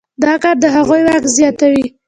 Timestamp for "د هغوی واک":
0.63-1.23